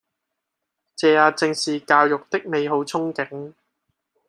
[0.95, 3.53] 這也正是教育的美好憧憬